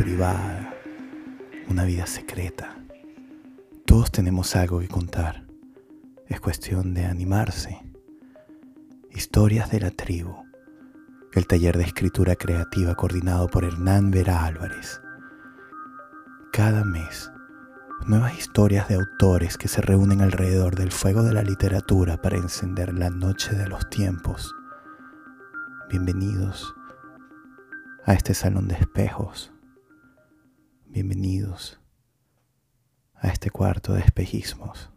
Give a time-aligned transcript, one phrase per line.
[0.00, 0.74] privada,
[1.68, 2.76] una vida secreta.
[3.84, 5.46] Todos tenemos algo que contar.
[6.26, 7.82] Es cuestión de animarse.
[9.10, 10.34] Historias de la tribu.
[11.32, 15.00] El taller de escritura creativa coordinado por Hernán Vera Álvarez.
[16.52, 17.30] Cada mes,
[18.06, 22.94] nuevas historias de autores que se reúnen alrededor del fuego de la literatura para encender
[22.94, 24.54] la noche de los tiempos.
[25.90, 26.74] Bienvenidos
[28.04, 29.52] a este salón de espejos.
[30.86, 31.80] Bienvenidos
[33.14, 34.90] a este cuarto de espejismos.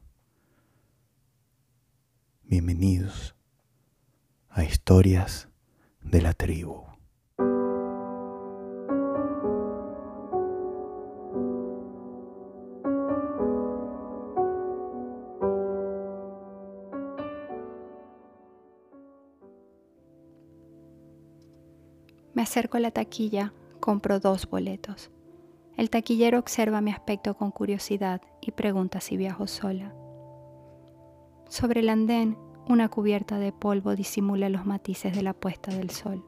[2.43, 3.35] Bienvenidos
[4.49, 5.49] a historias
[6.01, 6.92] de la tribu.
[22.33, 25.11] Me acerco a la taquilla, compro dos boletos.
[25.77, 29.93] El taquillero observa mi aspecto con curiosidad y pregunta si viajo sola.
[31.47, 36.23] Sobre el andén, una cubierta de polvo disimula los matices de la puesta del sol.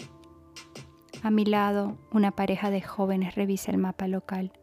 [1.23, 4.53] A mi lado, una pareja de jóvenes revisa el mapa local.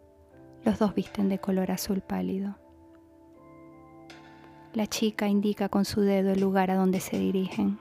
[0.64, 2.56] Los dos visten de color azul pálido.
[4.74, 7.78] La chica indica con su dedo el lugar a donde se dirigen.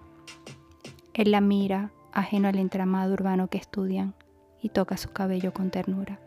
[1.14, 4.14] Él la mira ajeno al entramado urbano que estudian,
[4.62, 6.20] y toca su cabello con ternura.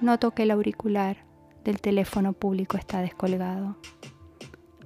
[0.00, 1.18] Noto que el auricular
[1.64, 3.76] del teléfono público está descolgado.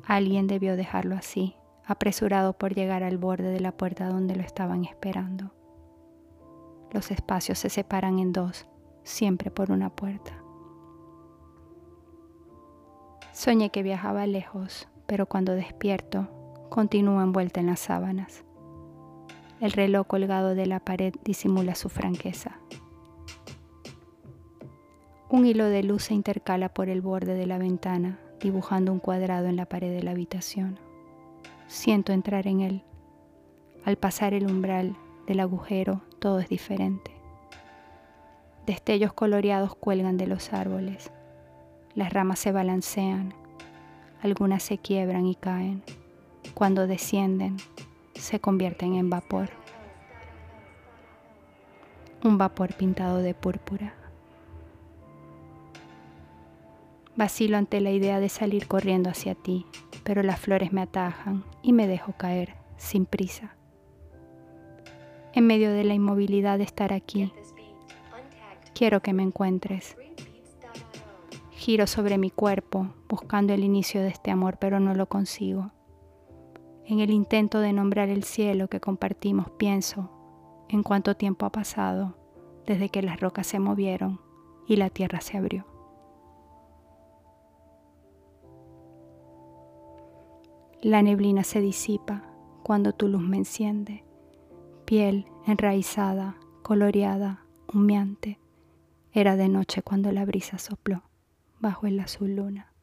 [0.04, 4.84] Alguien debió dejarlo así, apresurado por llegar al borde de la puerta donde lo estaban
[4.84, 5.52] esperando.
[6.92, 8.66] Los espacios se separan en dos,
[9.02, 10.32] siempre por una puerta.
[13.32, 16.28] Soñé que viajaba lejos, pero cuando despierto,
[16.70, 18.45] continúo envuelta en las sábanas.
[19.58, 22.58] El reloj colgado de la pared disimula su franqueza.
[25.30, 29.46] Un hilo de luz se intercala por el borde de la ventana, dibujando un cuadrado
[29.46, 30.78] en la pared de la habitación.
[31.68, 32.82] Siento entrar en él.
[33.84, 34.94] Al pasar el umbral
[35.26, 37.12] del agujero, todo es diferente.
[38.66, 41.10] Destellos coloreados cuelgan de los árboles.
[41.94, 43.32] Las ramas se balancean.
[44.22, 45.82] Algunas se quiebran y caen.
[46.52, 47.56] Cuando descienden,
[48.18, 49.50] se convierten en vapor.
[52.24, 53.94] Un vapor pintado de púrpura.
[57.14, 59.64] Vacilo ante la idea de salir corriendo hacia ti,
[60.04, 63.54] pero las flores me atajan y me dejo caer sin prisa.
[65.32, 67.32] En medio de la inmovilidad de estar aquí,
[68.74, 69.96] quiero que me encuentres.
[71.52, 75.72] Giro sobre mi cuerpo buscando el inicio de este amor, pero no lo consigo.
[76.88, 80.08] En el intento de nombrar el cielo que compartimos, pienso
[80.68, 82.16] en cuánto tiempo ha pasado
[82.64, 84.20] desde que las rocas se movieron
[84.68, 85.66] y la tierra se abrió.
[90.80, 92.22] La neblina se disipa
[92.62, 94.04] cuando tu luz me enciende,
[94.84, 98.38] piel enraizada, coloreada, humeante.
[99.10, 101.02] Era de noche cuando la brisa sopló
[101.58, 102.75] bajo el azul luna.